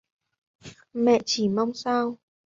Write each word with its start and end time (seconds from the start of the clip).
Mẹ 0.93 1.19
chỉ 1.25 1.49
mong 1.49 1.73
sao 1.73 2.17